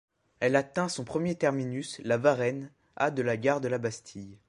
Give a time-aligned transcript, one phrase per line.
[0.39, 4.39] Elle atteint son premier terminus, La Varenne, à de la gare de la Bastille.